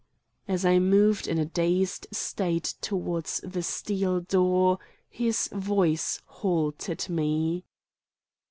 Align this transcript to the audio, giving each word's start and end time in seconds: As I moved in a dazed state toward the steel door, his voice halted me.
As 0.47 0.65
I 0.65 0.79
moved 0.79 1.27
in 1.27 1.37
a 1.37 1.45
dazed 1.45 2.07
state 2.11 2.73
toward 2.81 3.25
the 3.43 3.61
steel 3.61 4.19
door, 4.21 4.79
his 5.11 5.47
voice 5.53 6.23
halted 6.25 7.07
me. 7.07 7.65